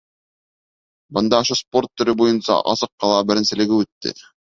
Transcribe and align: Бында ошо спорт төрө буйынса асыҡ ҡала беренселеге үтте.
Бында 1.17 1.41
ошо 1.45 1.57
спорт 1.59 1.91
төрө 2.01 2.15
буйынса 2.21 2.57
асыҡ 2.73 2.91
ҡала 3.05 3.21
беренселеге 3.33 3.79
үтте. 3.85 4.15